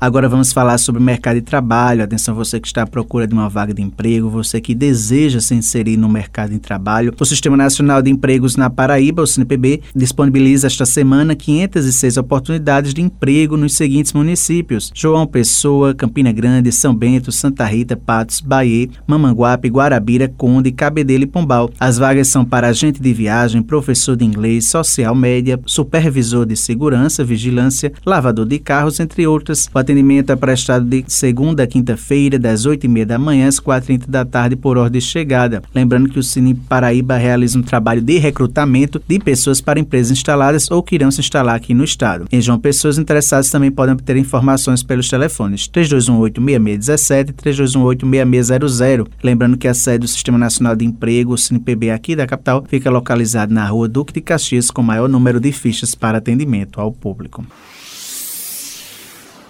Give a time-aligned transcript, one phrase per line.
[0.00, 2.02] Agora vamos falar sobre o mercado de trabalho.
[2.02, 5.54] Atenção, você que está à procura de uma vaga de emprego, você que deseja se
[5.54, 7.14] inserir no mercado de trabalho.
[7.18, 13.00] O Sistema Nacional de Empregos na Paraíba, o CNPB, disponibiliza esta semana 506 oportunidades de
[13.00, 19.68] emprego nos seguintes municípios: João Pessoa, Campina Grande, São Bento, Santa Rita, Patos, Bahia, Mamanguape,
[19.68, 21.70] Guarabira, Conde, Cabedelo e Pombal.
[21.78, 27.24] As vagas são para agente de viagem, professor de inglês, social média, supervisor de segurança,
[27.24, 29.68] vigilância, lavador de carros, entre outras.
[29.72, 34.24] O atendimento é prestado de segunda a quinta-feira, das 8h30 da manhã às 4h30 da
[34.24, 35.62] tarde, por ordem de chegada.
[35.72, 40.68] Lembrando que o Cine Paraíba realiza um trabalho de recrutamento de pessoas para empresas instaladas
[40.70, 42.26] ou que irão se instalar aqui no estado.
[42.30, 49.06] Em João Pessoas, interessadas também podem obter informações pelos telefones 3218-6617 e 3218-6600.
[49.22, 52.90] Lembrando que a sede do Sistema Nacional de Emprego, o CinePB aqui da capital, fica
[52.90, 57.44] localizada na rua Duque de Caxias, com maior número de fichas para atendimento ao público.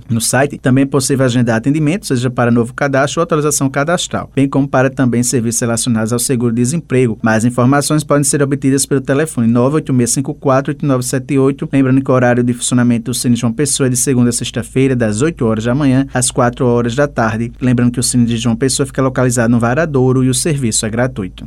[0.09, 4.49] no site também é possível agendar atendimento, seja para novo cadastro ou atualização cadastral, bem
[4.49, 7.19] como para também serviços relacionados ao seguro-desemprego.
[7.23, 13.15] Mais informações podem ser obtidas pelo telefone 986548978, lembrando que o horário de funcionamento do
[13.15, 16.67] Cine João Pessoa é de segunda a sexta-feira, das 8 horas da manhã às 4
[16.67, 17.53] horas da tarde.
[17.61, 20.91] Lembrando que o Cine de João Pessoa fica localizado no Varadouro e o serviço é
[20.91, 21.47] gratuito.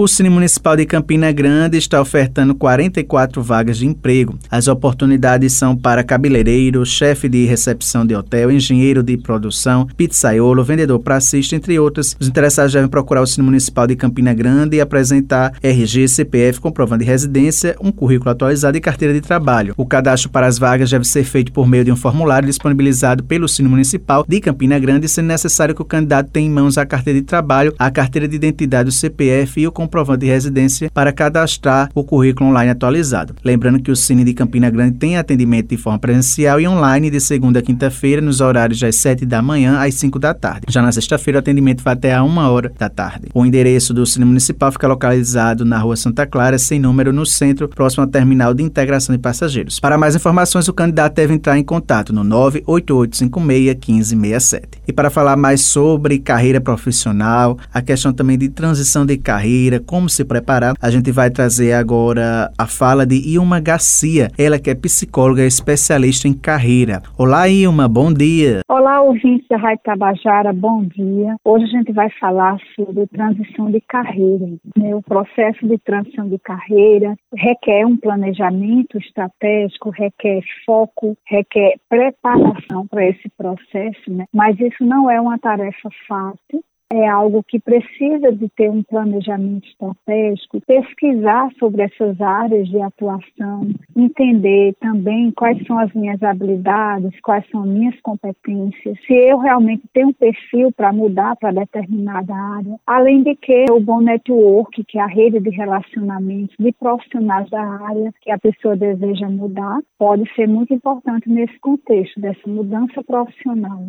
[0.00, 4.38] O Cine Municipal de Campina Grande está ofertando 44 vagas de emprego.
[4.48, 11.00] As oportunidades são para cabeleireiro, chefe de recepção de hotel, engenheiro de produção, pizzaiolo, vendedor
[11.00, 12.14] pracista, entre outras.
[12.20, 17.02] Os interessados devem procurar o Cine Municipal de Campina Grande e apresentar RG, CPF, comprovando
[17.02, 19.74] de residência, um currículo atualizado e carteira de trabalho.
[19.76, 23.48] O cadastro para as vagas deve ser feito por meio de um formulário disponibilizado pelo
[23.48, 27.18] Cine Municipal de Campina Grande, sendo necessário que o candidato tenha em mãos a carteira
[27.18, 31.90] de trabalho, a carteira de identidade, o CPF e o comprovante de residência para cadastrar
[31.94, 33.34] o currículo online atualizado.
[33.44, 37.20] Lembrando que o Cine de Campina Grande tem atendimento de forma presencial e online de
[37.20, 40.66] segunda a quinta-feira, nos horários das 7 da manhã às 5 da tarde.
[40.68, 43.26] Já na sexta-feira, o atendimento vai até a 1 hora da tarde.
[43.34, 47.68] O endereço do Cine Municipal fica localizado na rua Santa Clara, sem número, no centro,
[47.68, 49.80] próximo ao terminal de integração de passageiros.
[49.80, 54.62] Para mais informações, o candidato deve entrar em contato no 988561567.
[54.86, 60.08] E para falar mais sobre carreira profissional, a questão também de transição de carreira, como
[60.08, 64.74] se preparar, a gente vai trazer agora a fala de Ilma Garcia, ela que é
[64.74, 67.02] psicóloga especialista em carreira.
[67.16, 68.60] Olá, Ilma, bom dia.
[68.68, 71.36] Olá, ouvintes da Rádio Tabajara, bom dia.
[71.44, 74.46] Hoje a gente vai falar sobre transição de carreira.
[74.76, 74.94] Né?
[74.94, 83.06] O processo de transição de carreira requer um planejamento estratégico, requer foco, requer preparação para
[83.06, 84.26] esse processo, né?
[84.32, 89.68] mas isso não é uma tarefa fácil é algo que precisa de ter um planejamento
[89.68, 97.44] estratégico, pesquisar sobre essas áreas de atuação, entender também quais são as minhas habilidades, quais
[97.50, 102.80] são as minhas competências, se eu realmente tenho um perfil para mudar para determinada área.
[102.86, 107.62] Além de que o bom network, que é a rede de relacionamentos de profissionais da
[107.62, 113.88] área que a pessoa deseja mudar, pode ser muito importante nesse contexto dessa mudança profissional.